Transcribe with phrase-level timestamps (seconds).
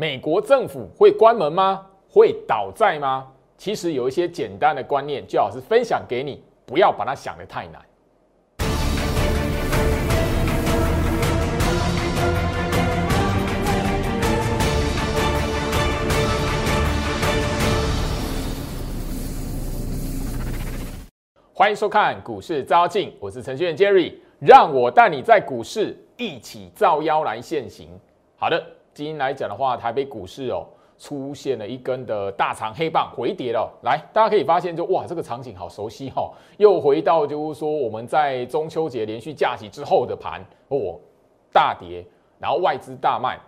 [0.00, 1.86] 美国政府会关门吗？
[2.08, 3.28] 会倒债吗？
[3.58, 7.84] 其实有一些简单的观念，最好是分享给你，不要把它想得太难。
[21.52, 27.90] 欢迎收看股市招镜，我是程序员 Jerry，让我带你在股市一起造妖来现行。
[28.38, 30.66] 好的，今天来讲的话，台北股市哦
[30.98, 33.70] 出现了一根的大长黑棒回跌了。
[33.82, 40.98] 来，大家可以发现，就哇，这个场景好熟悉哈，又回到就是说我们在中秋节连续假期之后的盘哦，
[41.52, 42.04] 大跌，
[42.38, 43.38] 然后外资大卖。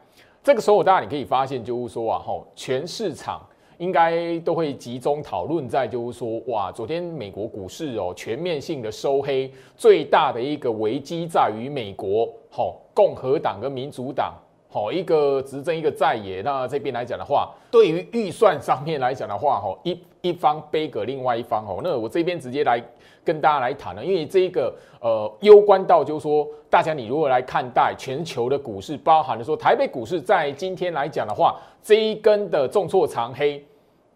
[0.43, 3.41] 这个时候，大家你可以发现，就是说啊，哈，全市场。
[3.79, 14.35] 应该都会集中讨论在，就是说，哇，昨天美国股市哦全面性的收黑，最大的一个危机在于美国，好，共和党跟民主党，
[14.73, 22.83] 好，一个执政一个在野，那这边来讲的话，对于预算上面来讲的话，哈，一一方背给另外一方，哦，那我这边直接来
[23.23, 33.63] 跟大家来谈了，因为这个呃，攸关到就是说，大家你如何来看待全球的股市，包含了说台北股市在今天来讲的话，这一根的重挫长黑。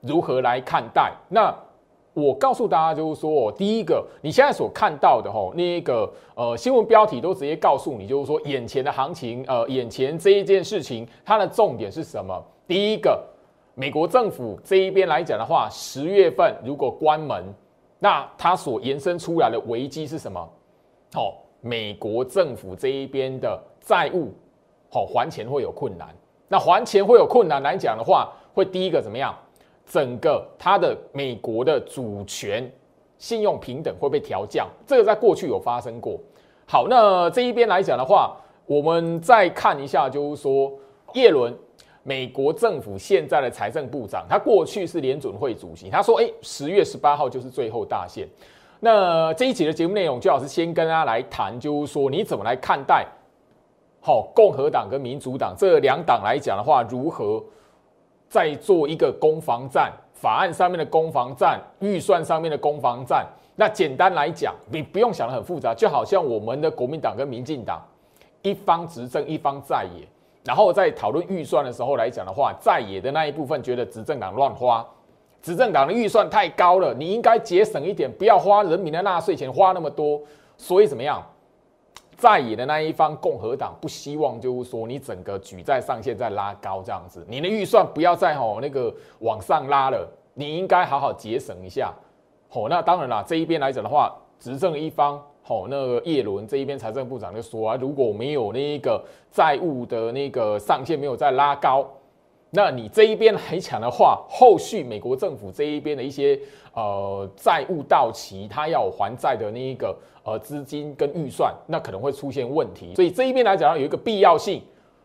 [0.02, 1.12] 如何来看待？
[1.28, 1.52] 那
[2.16, 12.42] 我告诉大家，就是说，第一个，你现在所看到的吼，那个呃新闻标题都直接告诉你，就是说，眼前的行情，呃，眼前这一件事情，它的重点是什么？
[12.66, 13.22] 第一个，
[13.74, 17.44] 美国政府这一边来讲的话，十月份如果关门，
[17.98, 20.40] 那它所延伸出来的危机是什么？
[21.16, 24.32] 哦，美国政府这一边的债务，
[24.90, 26.08] 好还钱会有困难。
[26.48, 29.36] 那还钱会有困难来讲的话，会第一个怎么样？
[29.86, 32.68] 整个它的美国的主权、
[33.18, 36.18] 信用平等会被调降，这个在过去有发生过。
[36.66, 40.72] 好，那这一边来讲的话，我们再看一下，就是说，
[41.14, 41.56] 耶伦，
[42.02, 48.28] 美国政府现在的财政部长，他过去是联准会主席，他说，哎，十月十八号就是最后大限。
[48.80, 53.06] 那这一集的节目内容，最好是先跟大家来谈，就是说，你怎么来看待，
[54.00, 57.40] 好，共和党跟民主党这两党来讲的话，如何？
[58.36, 63.26] 在做一个攻防战，法案上面的攻防战，预算上面的攻防战。
[63.54, 67.82] 那简单来讲，你不用想的很复杂，就好像我们的国民党跟民进党，
[68.42, 70.06] 一方执政，一方在野。
[70.44, 74.86] 然后在讨论预算的时候来讲的话，在野的那一部分觉得执政党乱花，
[75.40, 80.20] 执政党的预算太高了，你应该节省一点，不要花人民的纳税钱花那么多。
[80.58, 81.22] 所以怎么样？
[82.16, 91.92] 在野的那一方，共和党不希望，就是说你整个举债上限再拉高这样子，你的预算不要再吼那个往上拉了，你应该好好节省一下。
[92.48, 101.86] 吼，那当然啦，这一边来讲的话，执政一方，吼那个叶伦这一边财政部长就说啊，如果没有那个债务的那个上限没有再拉高。
[102.50, 106.38] 那你这一边来讲的话，后续美国政府这一边的一些
[106.72, 112.94] 呃债务到期，他要还债的那一个呃资金跟预算，那可能会出现问题。
[112.94, 114.62] 所以这一边来讲，有一个必要性，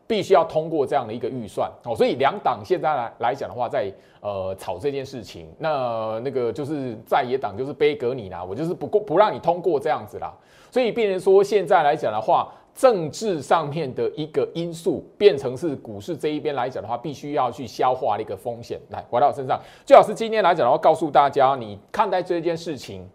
[0.07, 1.96] 必须要通过这样的一个预算哦。
[1.96, 3.91] 所以两党现在来来讲的话，在
[4.22, 10.31] 呃吵这件事情，那那个就是在野党就是背革你啦，我就是不过不让你通过这样子啦。
[10.69, 12.53] 所以变成说现在来讲的话。
[12.74, 18.80] 政治上面的一个因素变成是股市这一边来讲的话，必须要去消化的一个风险。
[18.90, 23.08] 来，回到我身上，最好是今天来讲的话，告诉大家你看待这件事情。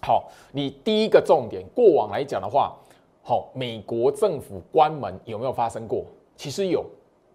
[0.00, 2.74] 好，你第一个重点，过往来讲的话，
[3.22, 6.04] 好，美国政府关门有没有发生过？
[6.34, 6.84] 其实有，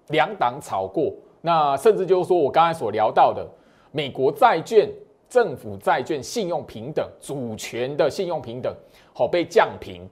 [0.08, 1.14] 两党炒过。
[1.40, 3.48] 那甚至就是说我刚才所聊到的，
[3.92, 4.90] 美国债券、
[5.30, 8.76] 政府债券信用平等、主权的信用平等，
[9.14, 10.06] 好被降平。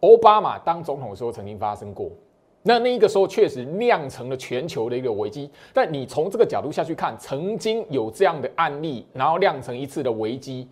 [0.00, 2.08] 奥巴马当总统的时候曾经发生过，
[2.62, 5.50] 那那个时候确实酿成了全球的一个危机。
[5.72, 10.68] 但你从这个角度下去看，曾经有这样的案例，然后酿成一次的危机，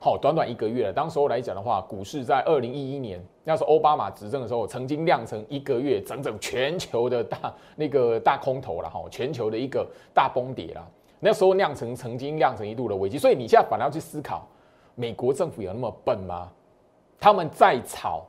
[0.00, 0.92] 好，短短一个月了。
[0.92, 10.84] 当时候来讲的话，股市在二零一一年，那是奥巴马执政的时候，曾经酿成一个月整整全球的大那个大空头了哈，全球的一个大崩跌了。
[11.20, 14.44] 那时候酿成曾经酿成一度的危机，所以你现在反而要去思考，
[14.96, 16.50] 美国政府有那么笨吗？
[17.20, 18.26] 他们在炒。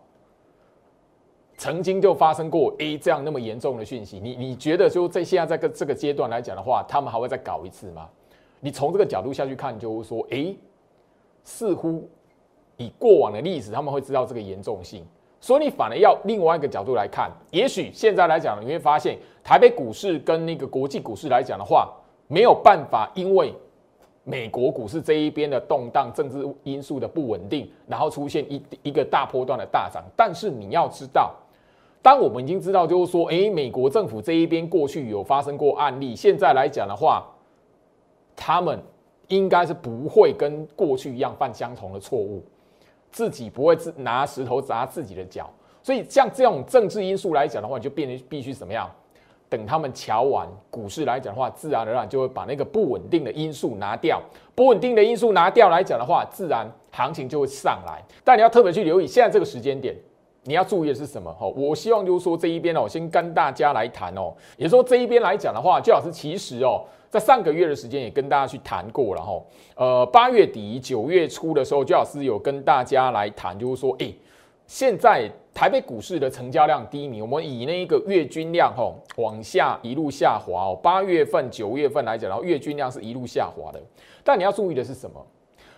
[1.58, 8.08] 曾经就发生过 A 这样那么严重的讯息，你你觉得就在现在这个这个阶段来讲的话，他们还会再搞一次吗？
[8.60, 10.56] 你从这个角度下去看，就会说，哎，
[11.44, 12.08] 似乎
[12.78, 15.04] 以过往的历史，他们会知道这个严重性，
[15.42, 21.92] 所以你反而要另外一个角度来看，也许现在来讲，你会发现台北股市跟那个国际股市来讲的话，
[22.28, 23.52] 没有办法，因为
[24.24, 31.34] 美国股市这一边的动荡、政治因素的不稳定，然后出现一一个大波段的大涨，但是你要知道。
[32.02, 37.28] 当我们已经知道，就是说，诶，美国政府这一边过去有发生过案例，现在来讲的话，
[38.36, 38.80] 他们
[39.28, 42.42] 应该是不会跟过去一样犯相同的错误，
[43.12, 45.50] 自己不会自拿石头砸自己的脚。
[45.84, 48.90] 所以像这种政治因素来讲的话，就变得必须怎么样？
[49.50, 54.22] 等他们瞧完股市来讲的话，自然而然就会把那个不稳定的因素拿掉。
[54.54, 58.04] 不稳定的因素拿掉来讲的话，自然行情就会上来。
[58.26, 59.96] 但你要特别去留意，现在这个时间点，
[60.48, 61.32] 你要注意的是什么？
[61.34, 64.34] 哈，我希望就是说这一边哦，先跟大家来谈哦。
[64.56, 69.42] 也说这一边来讲的话，最老师其实哦，在上个月的时间也跟大家去谈过了哈。
[69.76, 74.12] 呃，八月底九月初的时候，最老师有跟大家来谈，就是说，哎，
[74.66, 75.30] 现在。
[75.58, 80.80] 台北股市的成交量低迷，我们以那一个月均量吼往下一路下滑哦。
[80.84, 83.82] 八月份、九月份来讲，然后月均量是一路下滑的。
[84.24, 85.20] 但你要注意的是什么？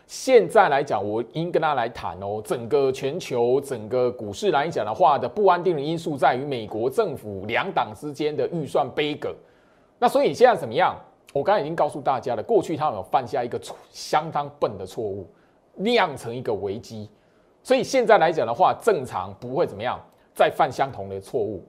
[0.10, 9.32] 现在来讲，我应跟大家来谈哦，整个全球整个股市来讲的话的不安定的因素在于美国政府两党之间的预算杯葛。
[10.00, 10.96] 那所以现在怎么样？
[11.32, 13.62] 我刚才已经告诉大家了，过去他们有犯下一个
[13.92, 15.30] 相当笨的错误，
[15.76, 17.08] 酿成一个危机。
[17.62, 20.00] 所以现在来讲的话，正常不会怎么样
[20.34, 21.64] 再犯相同的错误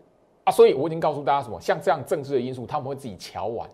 [0.45, 0.51] 啊。
[0.51, 3.69] 所以我已经告诉大家什么，像这样政治的因素，他们会自己瞧完。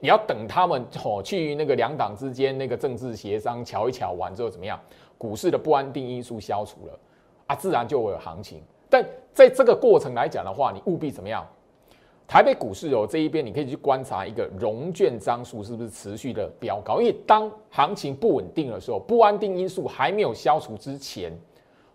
[0.00, 4.80] 你要等他们哦去那个两党之间那个政治协商瞧一瞧完之后怎么样，
[5.16, 6.98] 股市的不安定因素消除了
[7.46, 8.62] 啊，自然就会有行情。
[8.88, 11.46] 但在这个过程来讲的话，你务必怎么样？
[12.26, 21.32] 台北股市哦这一边你可以去观察一个融券张数是不是持续的飙高，因为当行情不稳定的时候，不安定因素还没有消除之前。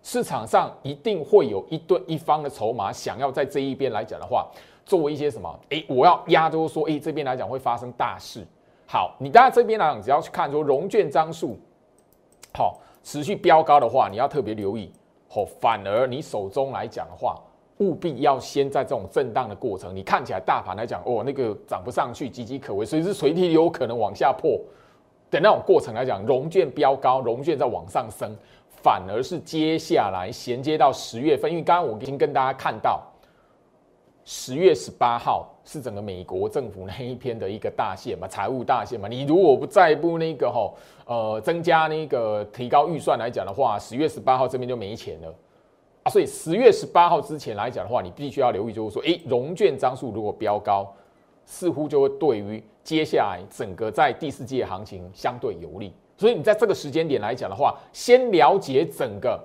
[0.03, 4.47] 市场上一定会有一对一方的筹码想要在这一边来讲的话，
[4.85, 5.59] 做一些什么？
[5.69, 8.45] 诶，我要压，就是说，诶，这边来讲会发生大事。
[8.87, 11.57] 好，你大家这边来讲，只要去看说融券张数，
[12.53, 14.91] 好，持续飙高的话，你要特别留意。
[15.27, 17.41] 好，反而你手中来讲的话，
[17.79, 24.59] 务必要先在这种震荡的过程，你看起来大盘来讲，哦，那个涨不上去，岌岌可危，随时随地有可能往下破
[25.31, 28.33] 的那种过程来讲，融券飙高，融券在往上升。
[28.83, 33.01] 反而是接下来衔接到十月份，因为刚刚我已经跟大家看到，
[34.27, 39.07] 十月十八号是整个美国政府那一篇的一个大线嘛，财务大线嘛。
[39.07, 40.73] 你如果不再不那个哈
[41.05, 45.31] 呃增加那个提高预算来讲的话，十月十八号这边就没钱了
[46.01, 46.09] 啊。
[46.09, 50.91] 所以十月十八号之前来讲的话，你必须要留意，就是说，诶，融券张数如果飙高，
[51.45, 55.93] 似乎就会对于接下来整个在第四季的行情相对有利。
[56.17, 59.39] 所以你在这个时间点来讲的话，先了解整个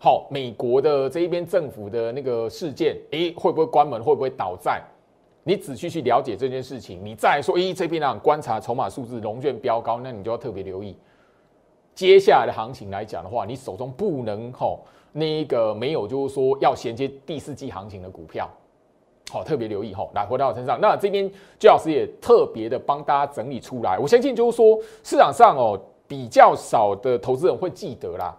[0.00, 4.82] 好美国的这一边政府的那个事件，诶，会不会关门，会不会倒债？
[5.42, 10.96] 你仔细去了解这件事情，你再说，诶，这边呢观察筹码数字，龙卷飙高，那你就要特别留意
[11.94, 18.48] 接下来的行情来讲的话，你手中不能吼那一个没有，就是说要衔接第四季行情的股票。
[19.30, 20.80] 好，特别留意哈，来回到我身上。
[20.80, 21.28] 那这边
[21.58, 23.98] 朱老师也特别的帮大家整理出来。
[23.98, 28.36] 我相信就是说，市场上哦比较少的投资人会记得啦。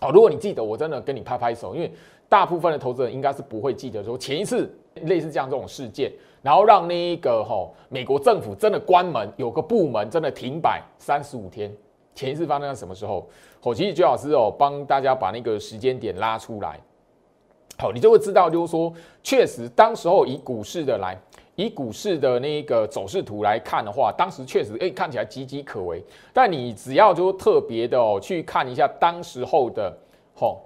[0.00, 1.92] 哦，如果你记得，我真的跟你拍拍手，因为
[2.28, 4.70] 大部分的投资人应该是不会记得说前一次
[5.02, 6.10] 类似这样这种事件，
[6.42, 11.70] 然后让那一个哈美国政府真的关门，有个部门真的停摆三十五天。
[12.14, 13.28] 前一次发生在什么时候？
[13.62, 16.78] 哦，其实居老师哦帮大家把那个时间点拉出来。
[17.78, 18.92] 好，你就会知道，就是说，
[19.22, 21.18] 确实，当时候以股市的来，
[21.60, 26.02] 以股市的那个走势图来看的话，当时确实，哎，看起来岌岌可危。
[26.32, 29.94] 但你只要就特别的哦，去看一下当时候的，
[30.34, 30.62] 吼，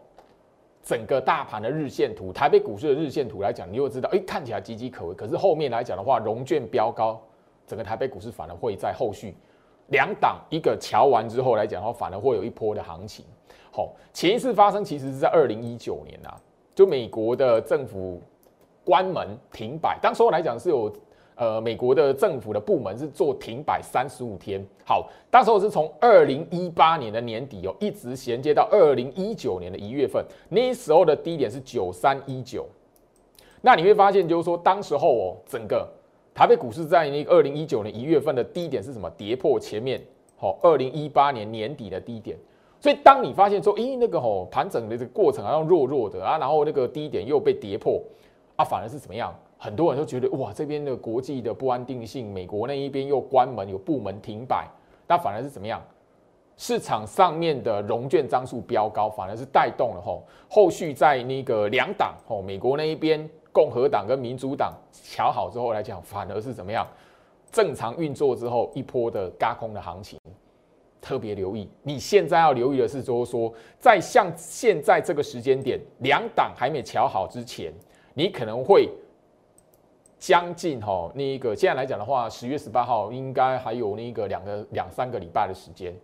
[0.85, 5.15] 整个大盘的日线图，台北股市的日线图来讲，你就知道，哎，看起来岌岌可危。
[5.15, 7.21] 可是后面来讲的话，融券飙高，
[7.67, 9.35] 整个台北股市反而会在后续
[9.89, 13.25] 两档一个瞧完之后来讲的话，反而会有一波的行情。
[13.73, 16.33] 好，前一次发生其实是在二零一九年呐。
[16.73, 18.21] 就美国的政府
[18.85, 20.93] 关门停摆，当时候来讲是有
[21.37, 24.65] 呃美国的政府的部门是做停摆三十五天。
[24.85, 32.67] 好，当时候是从二零一八年的年底哦，一直衔接到二零一九年的一月份，那时候的低点是九三一九。
[33.63, 35.89] 那你会发现，就是说当时候哦，整个
[36.35, 39.11] 台北股市在那二零一九年一月份的低点是什么？
[39.17, 40.01] 跌破前面
[40.37, 42.37] 好二零一八年年底的低点。
[42.79, 47.99] 所以，当你发现说，咦，那个吼盘整的这个过程好像弱弱的啊，然后那个低点又被跌破
[48.57, 49.35] 啊，反而是怎么样？
[49.59, 54.69] 很多人都觉得哇，这边的国际的不安定性，美国那一边又关门，有部门停摆，
[55.09, 55.83] 那反而是怎么样？
[56.57, 66.87] 市场上面的融券张数飙高，反而是带动了吼，后续在那个两党吼，美国那一边共和党跟民主党调好之后来讲，反而是怎么样？
[67.51, 70.19] 正常运作之后一波的嘎空的行情。
[71.01, 77.71] 特别留意，你现在要留意的是，就是说，在像现在这个时间点，两党还没调好之前，
[78.15, 78.89] 你可能会
[80.19, 85.95] 将近哈那一个现在来讲的话，十月十八号应该还有那个两个两三个礼拜的时间。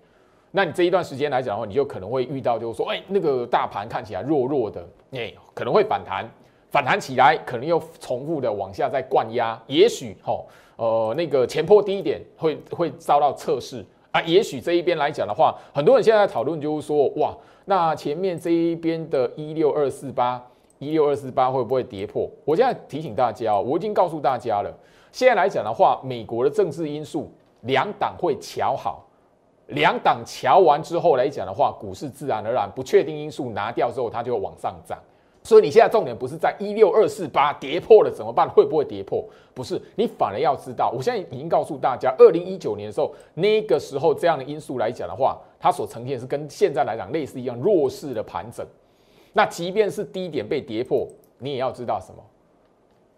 [0.51, 6.29] 那你这一段时间来讲的话，你就可能会遇到，就是说，哎，那个大盘看起来弱弱的，哎，可能会反弹，
[6.71, 17.33] 反弹起来，可能又重复的往下再灌压，也许哈，呃，那个前坡低点会会遭到测试啊，也许这一边来讲的话，很多人现在讨论就是说，哇，
[17.67, 20.45] 那前面这一边的一六二四八，
[20.81, 22.27] 一六二四八会不会跌破？
[22.43, 24.75] 我现在提醒大家，我已经告诉大家了，
[25.13, 29.07] 现在来讲的话，美国的政治因素两党会瞧好。
[29.67, 34.99] 两党瞧完之后来讲的话，股市自然而然不确定因素拿掉之后，它就会往上涨。
[35.43, 38.49] 所以你现在重点不是在一六二四八跌破了怎么办？
[38.49, 39.23] 会不会跌破？
[39.53, 48.67] 不是，你反而要知道，我现在已经告诉大家，二零一九年的时候，那个时候这样的因素来讲的话，它所呈现是跟现在来讲类似一样弱势的盘整。
[49.33, 51.07] 那即便是低点被跌破，
[51.39, 52.23] 你也要知道什么？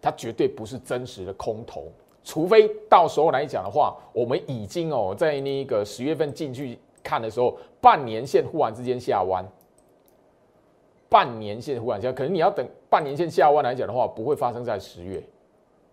[0.01, 1.91] 它绝对不是真实的空头。
[2.23, 9.45] 除非到时候来讲的话，我们已经哦，在那个十月份进去看的时候，半年线忽然之间下弯，
[11.09, 15.21] 半年线忽然下，可能你要等半年线下弯来讲的话，不会发生在十月，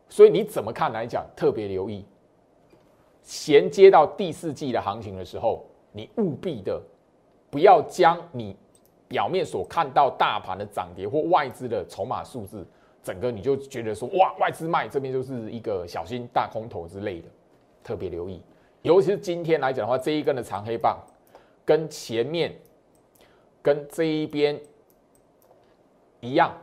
[0.08, 2.04] 所以你怎么看来讲，特别留意，
[3.22, 6.80] 衔接到第四季的行情的时候，你务必的
[7.50, 8.56] 不要将你
[9.10, 12.64] 表面所看到大盘的涨跌或外资的筹码数字。
[13.02, 17.28] 整个你就觉得说哇，外资卖这边就是一个小心大空头之类的，
[17.82, 18.40] 特别留意。
[18.82, 20.98] 尤其是今天来讲的话，这一根的长黑棒
[21.64, 22.54] 跟前面
[23.62, 24.60] 跟这一边
[26.20, 26.54] 一样，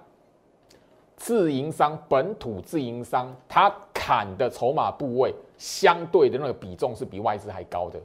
[1.16, 8.00] 自营商本土自营商他砍的筹码部位相对的那个比重是比外资还高的，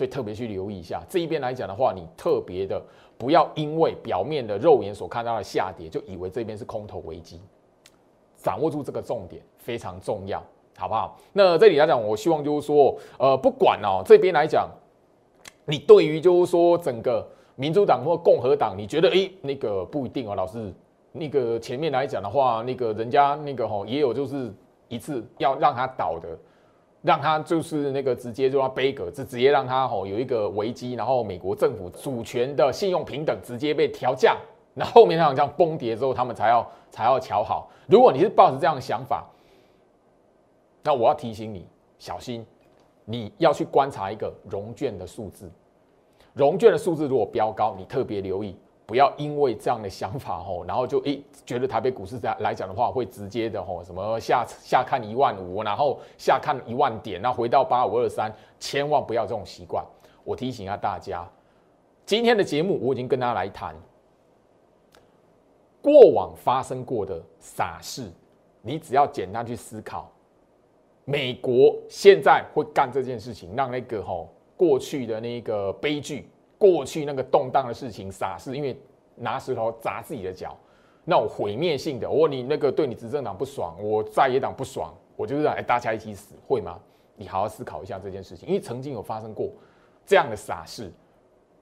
[0.00, 2.82] 所以特别去留意一下这一边来讲的话，你特别的
[3.18, 7.38] 不要因为表面的肉眼所看到的下跌，就以为这边是空头危机。
[8.38, 10.42] 掌握住这个重点非常重要，
[10.78, 11.18] 好不好？
[11.34, 14.70] 那这里来讲，我希望就是说，呃，不管哦，这边来讲，
[15.66, 20.72] 你对于就是说整个民主党或共和党，你觉得诶，那个不一定哦，老师，
[21.12, 24.50] 那个前面来讲的话，那个人家那个吼也有就是
[24.88, 26.38] 一次要让他倒的，
[27.02, 34.36] 让他就是那个直接就要背格，就直接让他吼有一个危机，然后美国政府主权的信用平等直接被调降。
[34.74, 37.70] 那后面像这样崩跌之后，他们才要 才要瞧好。
[37.86, 39.26] 如果你是抱着这样的想法，
[40.82, 41.66] 那我要提醒你
[41.98, 42.46] 小心，
[43.04, 45.50] 你要去观察一个融券的数字。
[46.34, 48.56] 融券的数字如果飙高，你特别留意，
[48.90, 59.84] 不要因为这样的想法吼， 然后就诶觉得台北股市在来讲的话，会直接的吼什么下下看一万五，然后下看一万点，那回到八五二三，千万不要这种习惯。
[60.24, 61.24] 我提醒一下大家，
[62.04, 63.76] 今天的节目我已经跟大家来谈。
[65.80, 68.10] 过往发生过的傻事，
[68.60, 70.10] 你只要简单去思考，
[71.04, 76.28] 美国现在会干这件事情，让那个吼过去的那个悲剧，
[76.60, 78.78] 过去那个动荡的事情傻事，因为
[79.14, 80.54] 拿石头砸自己的脚，
[81.06, 82.10] 那种毁灭性的。
[82.10, 86.78] 我问你，那个对你执政党不爽，我在野党不爽，我就是让大家一起死，会吗？
[87.16, 89.50] 你好好思考一下这件事情，因为曾经有发生过
[90.04, 90.92] 这样的傻事。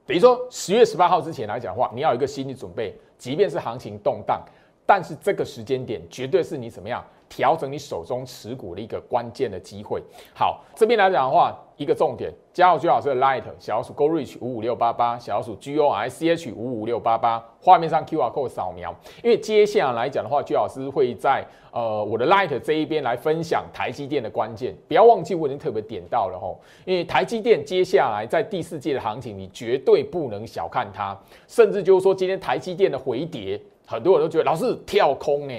[0.05, 4.43] 等于说十月十八号之前来讲的话，你要有一个心理准备，即便是行情动荡，
[4.85, 10.01] 但是这个时间点绝对是你怎么样调整你手中持股的一个关键的机会。
[10.33, 11.57] 好，这边来讲的话。
[11.79, 18.93] 一个重点，加入居老师的 Light 小老鼠 Go Reach 五五六八八，小老鼠 G O I C H 五五六八八，画面上 Q R code 扫描。
[19.23, 26.59] 因为接下来讲的话，朱老师会在呃我的 Light 这一边来分享台积电的关键，不要忘记我已经特别点到了吼。
[26.83, 31.17] 因为台积电接下来在第四季的行情，你绝对不能小看它，
[31.47, 33.57] 甚至就是说今天台积电的回跌，
[33.87, 35.53] 很多人都觉得老师跳空呢，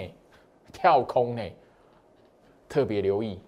[0.71, 1.43] 跳空呢，
[2.71, 3.39] 特别留意。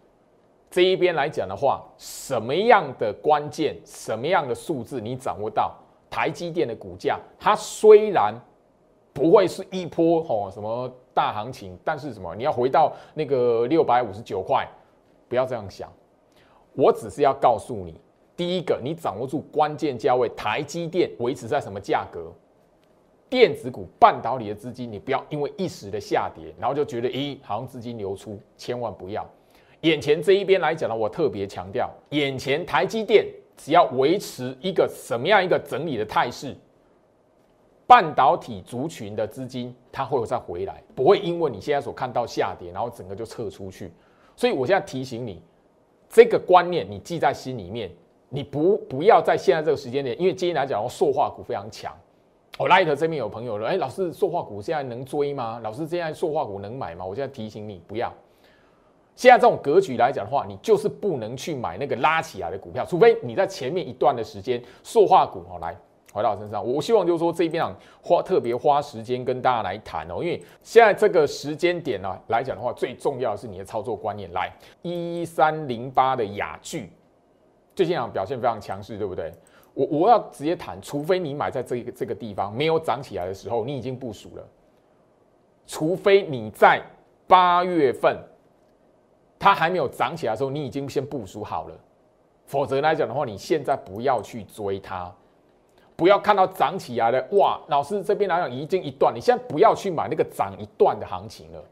[0.71, 5.75] 这一边来讲的话，什么样的关键，什么样的数字你掌握到？
[6.11, 8.35] 台积电的股价，它虽然
[9.15, 12.35] 不会是一波吼什么大行情，但是什么？
[12.35, 14.69] 你要回到那个六百五十九块，
[15.29, 15.91] 不要这样想。
[16.75, 17.99] 我只是要告诉你，
[18.37, 22.31] 第一个，你掌握住关键价位，台积电维持在什么价格？
[23.33, 29.27] 电子股、半导体的资金，你不要因为一时的下跌，然后就觉得咦，好像资金流出，千万不要。
[29.81, 36.55] 眼前这一边来讲呢，我特别强调，眼前台积电只要维持一个什么样一个整理的态势，
[37.87, 43.91] 半导体族群的资金它会有再回来，不会因为你现在所看到下跌，然后整个就撤出去。
[44.37, 45.41] 所以我现在提醒你，
[46.07, 47.91] 这个观念你记在心里面，
[48.29, 51.97] 你不不要在现在这个时间点，因为今天来讲，塑化股非常强，
[52.59, 55.59] 我 Light 这边有朋友说，哎，老师，塑化股现在能追吗？
[55.63, 57.05] 老师，现在塑化股能买吗？
[57.05, 58.13] 我现在提醒你，不要。
[59.17, 65.77] 现在这种格局来讲的话，你就是不能去买那个拉起来的股票，除非你在前面一段的时间，塑化股哦，来
[66.13, 74.31] 回到我身上，我希望就是说这边啊花特别花时间跟大家来谈哦，因为现在这个时间点呢来讲的话，最重要的是你的操作观念。
[74.33, 76.91] 来，一三零八的雅聚，
[77.75, 79.33] 最近啊表现非常强势，对不对？
[79.75, 84.47] 我我要直接谈，除非你买在这个这个地方没有涨起来的时候，你已经部署了，
[85.67, 86.83] 除非你在
[87.27, 88.17] 八月份。
[89.45, 91.75] 它还没有涨起来的时候，你已经先部署好了。
[92.47, 95.13] 否则来讲的话，你现在不要去追它，
[95.97, 101.65] 不要看到涨起来的哇，老师这边来讲已经一段，你现在不要去买那个涨一段的行情了。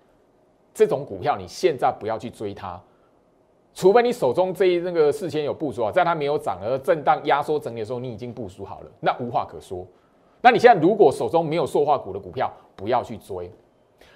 [0.75, 2.83] 这种股票你现在不要去追它，
[3.75, 9.87] 除非你手中这一那个事先有部署啊，在它没有涨而震荡压缩整理的时候，你已经部署好了，那无话可说。
[10.41, 13.50] 那你现在如果手中没有塑化股的股票，不要去追。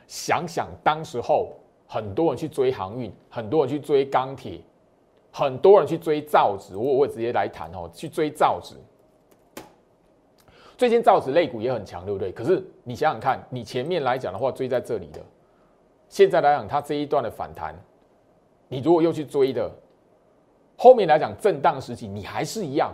[0.06, 1.52] 想想当时候。
[1.86, 4.58] 很多人去追航运，很多人去追钢铁，
[5.30, 6.74] 很多人去追造纸。
[6.74, 8.74] 我我直接来谈哦，去追造纸。
[10.78, 12.32] 最近造纸类股也很强，对不对？
[12.32, 15.20] 可是你想想看，你前面来讲的话追在这里的，
[16.08, 17.78] 现在来讲它这一段的反弹，
[18.74, 19.70] 你如果又去追的，
[20.76, 22.92] 后面来讲震荡时期，你还是一样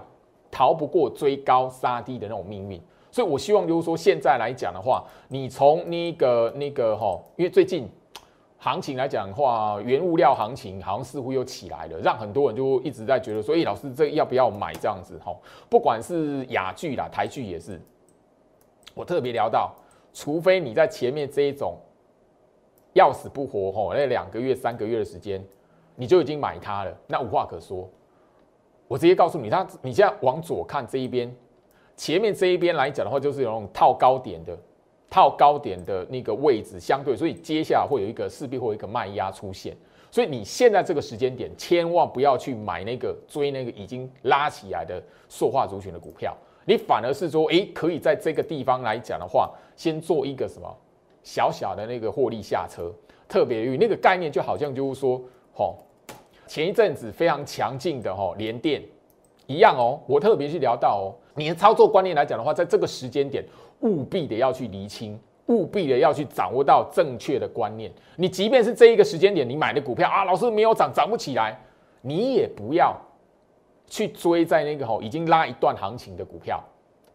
[0.51, 2.79] 逃不过追高杀低的那种命运。
[3.11, 7.89] 所以我希望就是说，现在来讲的话，你从那个那个哈，因为最近。
[8.63, 15.35] 行情来讲的话，原物料行情好像似乎又起来了，让很多人就一直在觉得说：“哎，老师，这要不要买？”这样子哈，
[15.71, 17.81] 不管是雅剧啦、台剧也是。
[18.95, 19.75] 我特别聊到，
[20.13, 21.75] 除非你在前面这一种
[22.93, 25.43] 要死不活哈，那两个月、三个月的时间，
[26.01, 27.87] 你就已经买它了，那无话可说。
[28.89, 31.31] 我直接告诉你，它你现在往左看这一边，
[31.95, 34.59] 前面这一边来讲的话，就是有那种套高点的。
[35.13, 39.77] 套高点的那个位置相对，所以接下来会有一个势必会有一个卖压出现，
[40.09, 46.33] 所以你现在这个时间点千万不要去买那个追那个已经拉起来的塑化族群的股票，
[46.65, 50.73] 你反而是说，诶，可以在这个地方来讲的话，先做一个什么
[51.25, 52.93] 小小的那个获利下车，
[53.29, 55.21] 特别于那个概念就好像就是说，
[55.53, 55.77] 吼，
[56.51, 58.83] 前一阵子非常强劲的吼连电
[59.47, 63.45] 一样哦，我特别去聊到哦，你的操作观念来讲的话，在这个时间点。
[63.83, 67.91] 务必的要去厘清，务必的要去掌握到正确的观念。
[68.17, 71.59] 你即便是这一个时间点你买的股票啊，老师没有涨，涨不起来，
[72.03, 72.95] 你也不要
[73.87, 76.63] 去追在那个吼已经拉一段行情的股票，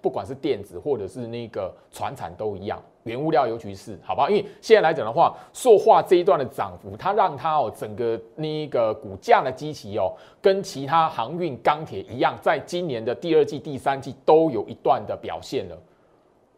[0.05, 4.29] 不管是电子或者是那个船产都一样，原物料尤其是好不好？
[4.29, 15.75] 因为现在来讲的话，塑化这一段的涨幅，它让它哦整个那个股价的基期哦，跟其他航运、钢铁一样，在今年的第二季、第三季都有一段的表现了。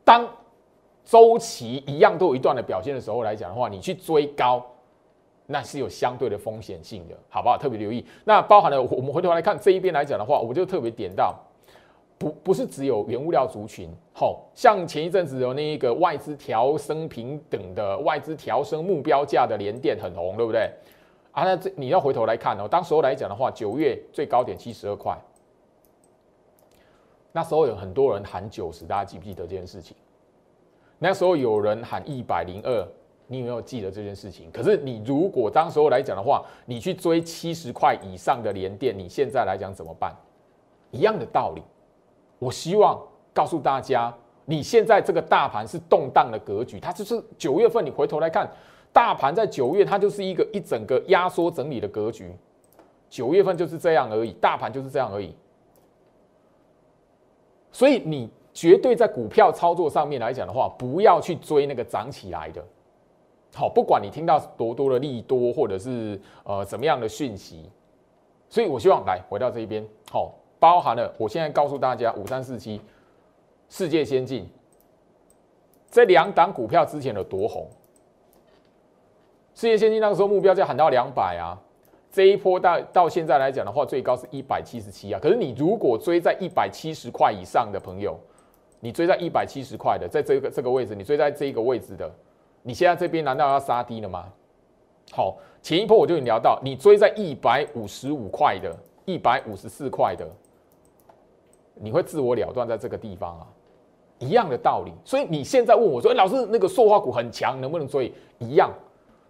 [0.03, 0.27] 当
[1.05, 4.61] 周期一样都有一段的表现的时候来讲的话，你去追高，
[5.45, 7.57] 那是有相对的风险性的，好不好？
[7.57, 8.05] 特别留意。
[8.25, 11.33] 那包含了我们回头来看这一边来讲的话，我就特别点到，
[12.17, 20.69] 不不是只有原物料族群，好像前一阵子有那一个外资调升平等的外资调升目标价的连电很红，对不对？
[21.31, 25.15] 啊，那这你要回头来看哦，当时候来讲的话，九月最高点七十二块。
[27.31, 29.95] 那时候有很多人喊九十，大家记不记得这件事情？
[30.97, 32.87] 那时候有人喊一百零二，
[33.27, 34.49] 你有没有记得这件事情？
[34.51, 40.15] 可是你如果当时候来讲的话，你去追七十块以上的连电，你现在来讲怎么办？
[40.89, 41.61] 一样的道理。
[42.39, 43.01] 我希望
[43.33, 44.13] 告诉大家，
[44.45, 48.49] 你现在这个大盘是动荡的格局，它就是九月份你回头来看，
[48.93, 52.31] 大盘在九月它就是一个一整个压缩整理的格局，
[53.09, 55.35] 九月份就是这样而已，大盘就是这样而已。
[57.71, 62.63] 所以你绝对在股票操作上面来讲的话，不要去追那个涨起来的。
[63.53, 67.69] 好，不管你听到多多的利多，或者是呃怎么样的讯息，
[68.49, 69.85] 所以我希望来回到这一边。
[70.11, 72.81] 好，包含了我现在告诉大家五三四七
[73.69, 74.47] 世界先进
[75.89, 77.67] 这两档股票之前有多红。
[79.53, 81.57] 世界先进那个时候目标价喊到两百啊。
[82.09, 85.19] 这一波到到现在来讲的话，最高是一百七十七啊。
[85.21, 88.17] 可是你如果追在一百七十块以上的朋友，
[88.79, 92.09] 你追在一百七十块的，在这个这个位置，你追在这一个位置的，
[92.63, 94.25] 你现在这边难道要杀低了吗？
[95.11, 100.27] 好，前一波我就已经聊到，你追在一百五十五块的，一百五十四块的，
[101.79, 103.47] 你会自我了断在这个地方啊，
[104.19, 104.91] 一样的道理。
[105.03, 108.13] 所以你现在问我说，老师那个塑化股很强，能不能追？
[108.39, 108.71] 一样。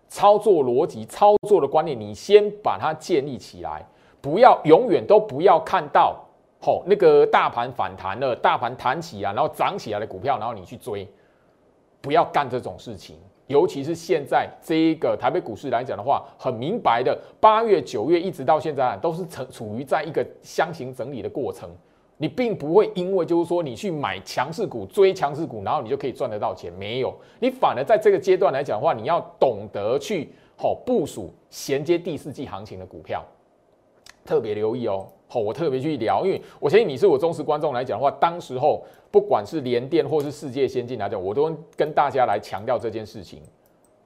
[0.10, 3.86] 操作逻辑、操作的观念，你先把它建立起来，
[4.22, 6.16] 不要永远都不要看到
[6.62, 11.06] 吼，那个大盘反弹了，大盘弹起啊，然后涨起来的股票，然后你去追，
[12.00, 13.18] 不要干这种事情。
[13.48, 21.70] 尤其是现在这一个台北股市来讲的话，很明白的，八月、九月一直到现在都是处处于在一个箱型整理的过程。
[22.20, 27.14] 你并不会因为就是说你去买强势股、追强势股，然后你就可以赚得到钱，没有。
[27.40, 33.24] 你反而在这个阶段来讲的话，你要懂得去好部署衔接第四季行情的股票，
[34.26, 35.06] 特别留意哦。
[35.28, 43.44] 好，我特别去聊，因为我相信你是我忠实观众来讲的话，当时候不管是联电或是世界先进来讲，我都跟大家来强调这件事情。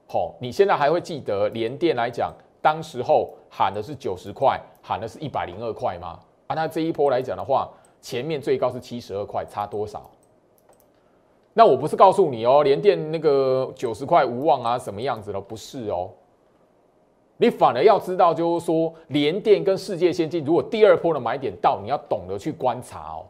[0.06, 6.18] 好，你现在还会记得联电来讲，当时候喊的是九十块，喊的是一百零二块吗？
[6.48, 7.70] 啊，那这一波来讲的话。
[8.02, 10.10] 前面最高是七十二块，差多少？
[11.54, 15.40] 那我不是告诉你哦，连电那个九十块无望啊，什么样子了？
[15.40, 16.10] 不是哦，
[17.36, 23.26] 你反而要知道，就是说连电跟世界先进，如果第二波的买点到，你要懂得去观察哦，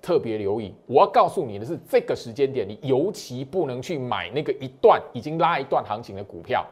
[0.00, 0.74] 特别留意。
[0.86, 6.64] 我要告诉你的是，这个时间点，你尤其不能去买那个一段已经拉一段行情的股票，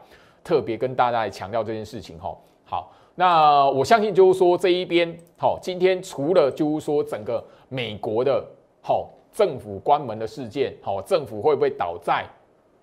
[0.43, 2.35] 特别跟大家来强调这件事情哈。
[2.65, 2.91] 好。
[3.15, 8.43] 那我相信就是说这一边，好，今天除了就是说整个美国的，
[8.81, 12.25] 好政府关门的事件，好政府会不会倒债？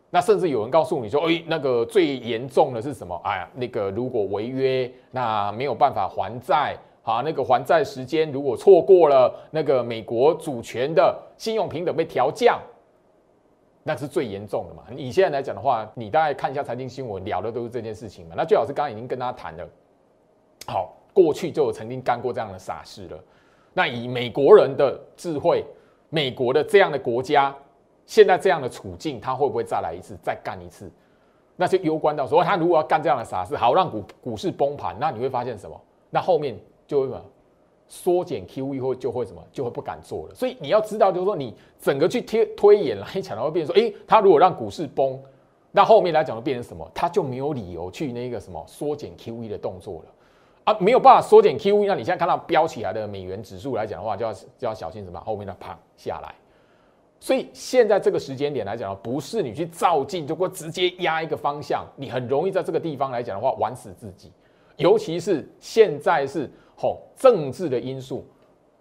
[0.09, 3.21] 那甚至有人告诉你说，哎，那个最严重的是什么？
[3.25, 12.61] 哎呀，那个如果违约，那没有办法还债，啊，那个还债时间如果错过了，那个美国主权的信用平等被调降，
[13.83, 14.83] 那是最严重的嘛？
[14.91, 18.35] 你现在来讲的话，你大概看一下财经新闻，聊的都是这件事情嘛？
[18.37, 19.69] 那最好是刚刚已经跟他谈了。
[20.67, 23.19] 好，过去就有曾经干过这样的傻事了。
[23.73, 25.65] 那以美国人的智慧，
[26.09, 27.55] 美国的这样的国家，
[28.07, 30.91] 现在这样的处境，他会不会再来一次，再干一次？
[31.57, 35.81] 那就攸关到说，他如果要干这样的傻事，好让股股市崩盘，那你会发现什么？
[36.11, 37.23] 那后面就会什么
[37.87, 40.35] 缩减 QE 或就会什么，就会不敢做了。
[40.35, 45.21] 所以你要知道，就是说你整个去推推演来讲的话，变成说，诶，他如果让股市崩，
[45.71, 46.91] 那后面来讲会变成什么？
[46.95, 50.05] 他就没有理由去那个什么缩减 QE 的动作了。
[50.71, 55.19] 啊，没有办法缩减 QE，那你现在看到飙起来的美元指数来讲的话，就要就要小心什么？
[55.21, 56.33] 后面的啪下来。
[57.19, 64.31] 所以现在这个时间点来讲，不是你去照镜就会直接压一个方向，你很容易在这个地方来讲的话玩死自己。
[64.77, 68.25] 尤其是现在是吼政治的因素，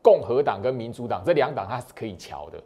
[0.02, 2.62] 共和党跟民主党这两党它是可以瞧的，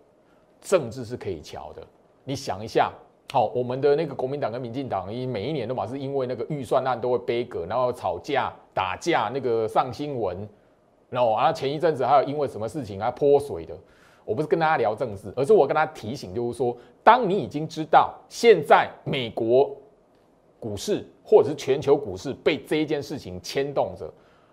[0.60, 1.82] 政治是可以瞧的。
[2.26, 2.92] 你想一下。
[3.32, 10.48] 好，我们的那个国民党跟民进党，一每一年都嘛是因为那个预算案都会背戈，然后吵架、打架，那个上新闻，
[11.10, 13.76] 然后啊前一阵子还有因为什么事情啊泼水的，
[14.24, 19.76] 我不是跟大家聊政治，而是我跟他提醒，就是说，当你已经知道现在美国
[20.60, 24.08] 股市或者是全球股市被这一件事情牵动着，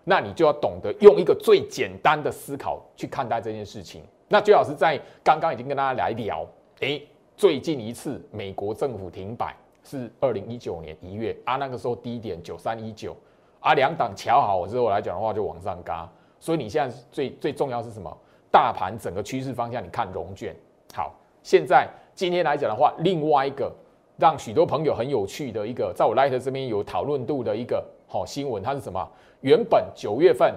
[0.05, 4.03] 那你就要懂得用一个最简单的思考去看待这件事情。
[4.27, 6.47] 那最好是在刚刚已经跟大家来聊，
[6.81, 7.07] 诶。
[7.41, 13.17] 最近一次美国政府停摆是二零一九年一月啊，那个时候低点九三一九
[13.61, 16.07] 啊，两党瞧好之后来讲的话就往上嘎，
[16.39, 18.15] 所以你现在最最重要是什么？
[18.51, 20.55] 大盘整个趋势方向，你看融券
[20.93, 21.15] 好。
[21.43, 23.73] 现在今天来讲的话，另外一个
[24.19, 29.11] 让许多朋友很有趣的一个，在我 Light 这边有讨论度的一个好新闻，它是什么？
[29.41, 30.55] 原本九月份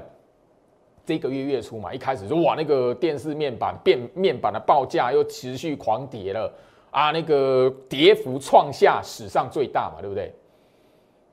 [1.06, 6.54] 这个月月初嘛，一开始说哇，那个电视面板变面板的报价又持续狂跌了。
[6.94, 10.32] 啊，那个跌幅创下史上最大嘛，对不对？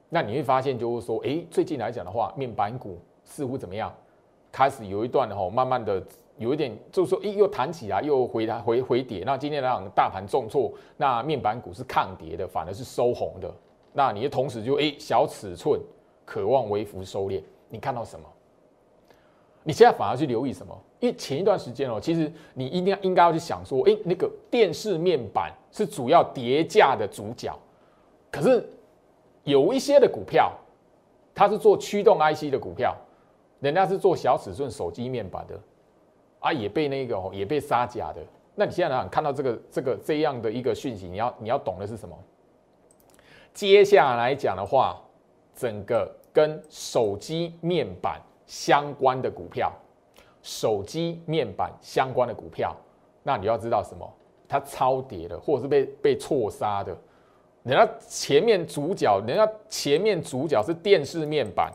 [0.08, 3.94] 那你会发现，就是说，哎，最近来讲的话，面板股似乎怎么样？
[4.50, 6.02] 开始有一段哈，慢慢的
[6.38, 9.22] 有一点，就是说，哎，又弹起来，又回来回回跌。
[9.26, 13.54] 那今天来讲，大盘重挫，那面板股是抗跌的，反而是收红的。
[13.92, 15.78] 那你的同时就哎，小尺寸
[16.24, 18.26] 渴望微幅收敛，你看到什么？
[19.62, 20.76] 你现在反而去留意什么？
[21.00, 27.54] 因为前一段时间哦，其实你一定要应该要去想说，哎，那个电视面板是主要叠价的主角，
[28.30, 28.66] 可是
[29.44, 30.52] 有一些的股票，
[31.34, 32.94] 它是做驱动 IC 的股票，
[33.60, 35.58] 人家是做小尺寸手机面板的，
[36.38, 38.20] 啊，也被那个哦也被杀价的。
[38.54, 42.18] 那你现在呢看到这个这个这样的一个讯息，你要你要懂的是什么？
[43.54, 45.00] 接下来讲的话，
[45.54, 48.20] 整个跟手机面板。
[48.50, 49.72] 相关的股票，
[50.42, 52.76] 手机面板相关的股票，
[53.22, 54.12] 那你要知道什么？
[54.48, 56.92] 它超跌的，或者是被被错杀的。
[57.62, 61.72] 人家前面主角，人家前面主角是电视面板。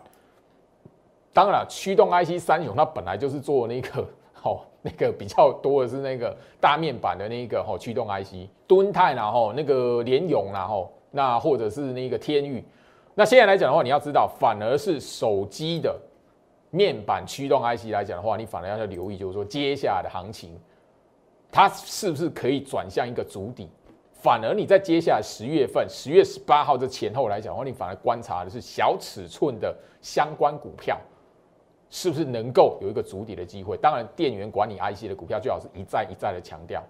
[1.31, 4.05] 当然了，驱动 IC 三雄它本来就是做那个，
[4.43, 12.61] 哦，那个比较多的是那个大面板的那个，哦，驱动 IC，敦泰然后那个联咏然后那或者是那个天域。
[13.13, 15.97] 那现在来讲的话，你要知道，反而是手机的。
[16.75, 20.59] 面板驱动 IC 来讲的话，你反而要留意，就是说接下来的行情，
[21.49, 23.69] 它是不是可以转向一个主底？
[24.11, 30.99] 反而你在接下来十月份，十月十八号这前后来讲的话，你反而观察的是小尺寸的相关股票，
[31.89, 33.77] 是不是能够有一个主底的机会？
[33.77, 36.83] 当然，电源管理 IC 的股票最好是一再一再的强调。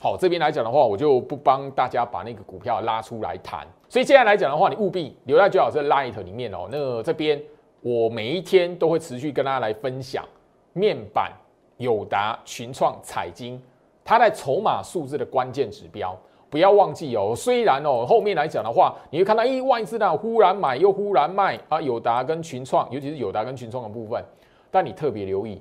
[0.00, 3.66] 好，这边来讲的话，我就不帮大家把那个股票拉出来谈。
[3.88, 6.66] 所以接下来讲的话，你务必留在最好是 Light 里面哦。
[6.70, 7.40] 那这边
[7.84, 10.24] 我每一天都会持续跟大家来分享
[10.72, 11.30] 面板、
[11.76, 13.62] 友达、群创、彩金，
[14.02, 16.18] 它在筹码数字的关键指标。
[16.48, 24.24] 不要忘记哦，虽然哦后面来讲的话，你会看到咦外资呢忽然买又忽然卖啊，友达跟群创，尤其是友达跟群创的部分，
[24.70, 25.60] 但你特别留意，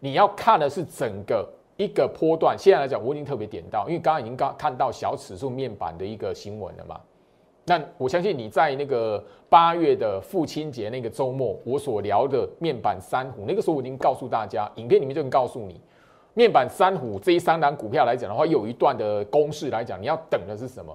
[0.00, 1.48] 你要看的是整个
[1.78, 2.54] 一个波段。
[2.58, 7.00] 现在来讲，我已经特别点到，因为刚刚已经刚看到小尺寸面板的一个新闻了嘛。
[7.66, 15.80] 那我相信你在那个八月的父亲节那个周末，我所聊的面板三虎，那个时候我已经告诉大家，影片里面就能告诉你。
[16.34, 20.92] 面板三虎这一三档股票来讲的话，有一段的公式来讲，你要等的是什么？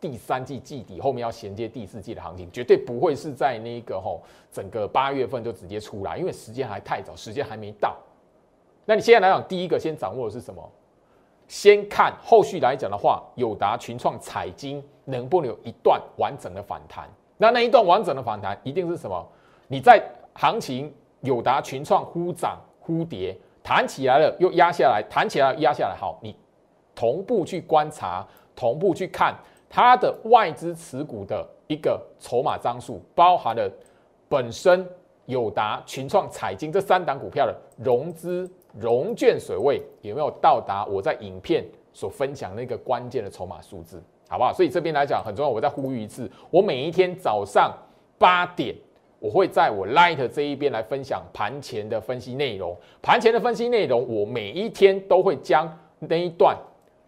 [0.00, 7.96] 第三季季底后面要衔接第四季的行情，绝对不会是在那个吼整个八月份就直接出来，因为时间还太早，时间还没到。
[8.84, 10.72] 那你现在来讲，第一个先掌握的是什么？
[11.48, 17.08] 先看后续来讲的话，友达、群创、彩金能不能有一段完整的反弹？
[17.36, 19.26] 那那一段完整的反弹，一定是什么？
[19.68, 20.02] 你在
[20.34, 23.36] 行情友达、群创忽涨忽跌。
[23.68, 25.96] 弹起来了，又压下来；弹起来，压下来。
[25.96, 26.32] 好，你
[26.94, 29.34] 同步去观察，同步去看
[29.68, 33.68] 它的外资持股的一个筹码张数，包含了
[34.28, 34.88] 本身
[35.24, 44.52] 友达、群创、彩金这三档股票的融资融券水位有没有到达我在影片所分享那个关键的筹码数字，好不好？
[44.52, 47.72] 所以这边来讲很重要，我再呼吁一次，我每一天早上
[48.18, 48.74] 八点。
[49.18, 52.76] 我会在我 Light 这一边来分享盘前的分析内容。
[53.00, 55.66] 盘前的分析内容，我每一天都会将
[55.98, 56.54] 那一段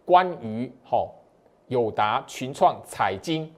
[0.05, 1.13] 关于好
[1.67, 3.53] 友达、群创、彩金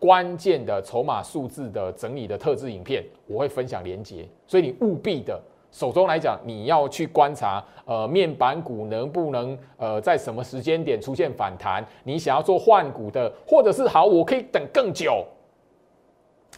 [0.00, 4.28] 关键的筹码数字的整理的特制影片，我会分享连接。
[4.48, 5.40] 所以你务必的
[5.72, 11.84] 手中来讲，你要去观察，呃，面板股能不能呃在什么时间点出现反弹？
[12.04, 15.24] 你想要做换股的，或者是好，我可以等更久。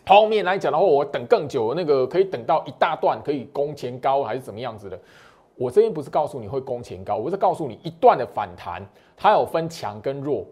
[0.05, 4.98] 后面来讲的话，我等更久，那个可以等到一大段，可以攻前高还是怎么样子的？
[5.57, 8.85] 我这边不是告诉你会攻前高，我是告诉你一段的反弹，
[9.16, 10.44] 它有分强跟弱。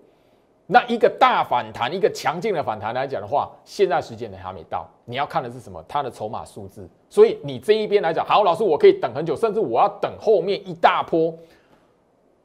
[0.73, 5.85] 那一个大反弹，一个强劲的反弹来讲的话，现在时间呢还没到，你要看的是什么？
[5.87, 6.89] 它的筹码数字。
[7.11, 11.31] 所以你这一边来讲，好，老师我可以等很久，甚至我要等后面一大波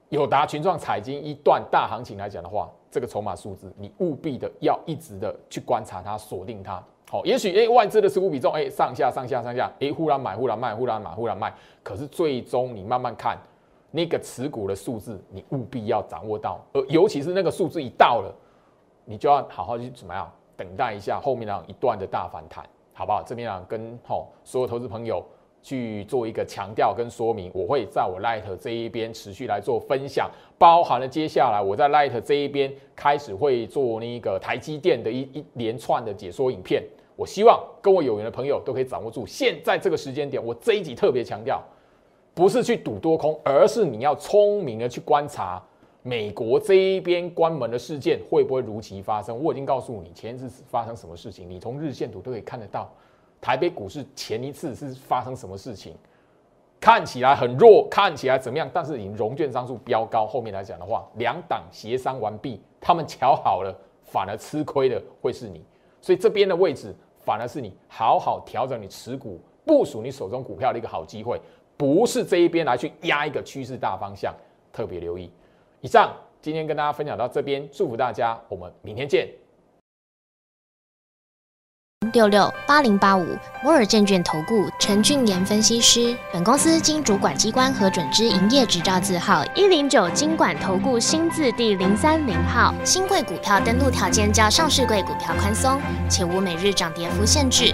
[0.10, 6.84] 友达群创彩金一段大行情来讲的话，这个筹码数字，你务必的要一直的去观察它，锁定它。
[7.10, 11.54] 好，也许哎，外资的持股比重哎，上下上下上下，哎，忽然买忽然卖，忽然买忽然卖。
[11.82, 13.38] 可是最终你慢慢看
[13.98, 18.32] 那个持股的数字，你务必要掌握到，而尤其是那个数字一到了，
[19.06, 23.24] 你就要好好去怎么样等待一下后面那一段的大反弹，好不好？
[23.24, 25.26] 这边啊，跟好所有投资朋友。
[25.64, 36.82] 去做一个强调跟说明，我会在我 Light 这一边持续来做分享，包含了接下来我在 Light 这一边开始会做那个台积电的一一连串的解说影片。
[37.18, 39.26] 我希望跟我有缘的朋友都可以掌握住。
[39.26, 41.62] 现在这个时间点，我这一集特别强调，
[42.38, 45.60] 不是去赌多空，而是你要聪明的去观察
[46.04, 49.44] 美国这一边关门的事件会不会如期发生。
[49.44, 52.88] 我已经告诉你前一次发生什么事情，你从日线图都可以看得到。
[53.42, 55.96] 台北股市前一次是发生什么事情？
[56.80, 58.70] 看起来很弱，看起来怎么样？
[58.72, 65.66] 但是你融券张数飙高，后面来讲的话，两党协商完毕，他们瞧好了，反而吃亏的会是你。
[66.02, 71.42] 所以这边的位置反而是你好好调整你持股部署你手中股票的一个好机会，
[71.78, 74.34] 不是这一边来去压一个趋势大方向，
[74.74, 75.32] 特别留意。
[75.82, 76.12] 以上
[76.42, 79.30] 今天跟大家分享到这边，祝福大家，我们明天见。
[82.14, 83.26] 六六八零八五
[83.64, 92.74] 摩尔证券投顾陈俊言分析师，本公司经主管机关核准之营业执照字号一零九金管投顾新字第零三零号。
[92.86, 97.74] 新贵股票登录条件较上市贵股票宽松，且无每日涨跌幅限制。